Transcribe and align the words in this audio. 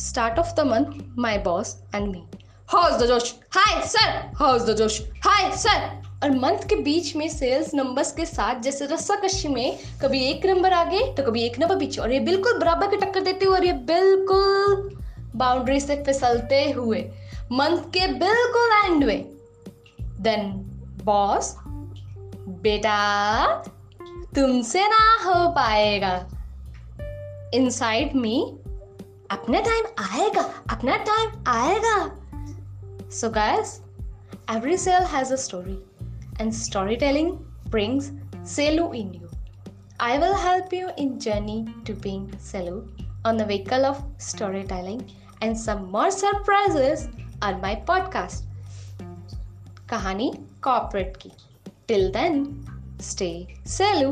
Start 0.00 0.38
of 0.38 0.54
the 0.56 0.64
month, 0.64 1.02
my 1.14 1.36
boss 1.36 1.76
and 1.92 2.10
me. 2.10 2.24
How's 2.68 2.98
the 2.98 3.06
Josh? 3.06 3.34
Hi, 3.52 3.82
sir. 3.82 4.30
How's 4.34 4.64
the 4.64 4.74
Josh? 4.74 5.02
Hi, 5.22 5.50
sir. 5.54 5.78
और 6.22 6.30
month 6.38 6.64
के 6.68 6.76
बीच 6.82 7.14
में 7.16 7.28
sales 7.28 7.74
numbers 7.74 8.12
के 8.12 8.24
साथ 8.26 8.60
जैसे 8.62 8.86
रस्सा 8.86 9.14
कशी 9.24 9.48
में 9.48 9.78
कभी 10.02 10.20
एक 10.24 10.46
नंबर 10.46 10.72
आगे 10.72 11.00
तो 11.14 11.22
कभी 11.22 11.42
एक 11.42 11.58
नंबर 11.58 11.78
पीछे 11.78 12.00
और 12.00 12.12
ये 12.12 12.20
बिल्कुल 12.20 12.58
बराबर 12.58 12.90
की 12.90 12.96
टक्कर 12.96 13.24
देते 13.24 13.46
हुए 13.46 13.56
और 13.56 13.64
ये 13.64 13.72
बिल्कुल 13.90 14.98
बाउंड्री 15.36 15.78
से 15.80 15.96
फिसलते 16.04 16.62
हुए 16.70 17.00
मंथ 17.52 17.82
के 17.96 18.06
बिल्कुल 18.24 18.72
एंड 18.84 19.04
में 19.04 19.24
देन 20.20 20.50
बॉस 21.04 21.54
बेटा 22.62 22.96
तुमसे 24.34 24.86
ना 24.88 25.04
हो 25.24 25.48
पाएगा 25.58 26.14
इनसाइड 27.54 28.16
मी 28.16 28.36
अपना 29.31 29.59
टाइम 29.61 29.85
आएगा 29.99 30.41
अपना 30.69 30.97
टाइम 31.09 31.31
आएगा 31.47 31.97
so 33.11 33.29
guys 33.29 33.81
every 34.53 34.75
cell 34.77 35.05
has 35.11 35.31
a 35.31 35.37
story 35.43 35.75
and 36.39 36.55
storytelling 36.57 37.29
brings 37.75 38.09
selu 38.53 38.83
in 38.99 39.13
you 39.19 39.29
i 40.07 40.17
will 40.23 40.35
help 40.43 40.75
you 40.77 40.91
in 41.03 41.13
journey 41.25 41.57
to 41.87 41.95
being 42.03 42.27
selu 42.49 42.75
on 43.29 43.41
the 43.41 43.47
vehicle 43.51 43.87
of 43.89 44.03
storytelling 44.25 45.01
and 45.41 45.59
some 45.63 45.85
more 45.95 46.11
surprises 46.17 47.07
on 47.49 47.59
my 47.65 47.73
podcast 47.89 48.45
kahani 49.93 50.29
corporate 50.69 51.17
ki 51.23 51.31
till 51.91 52.05
then 52.19 52.39
stay 53.11 53.35
selu 53.77 54.11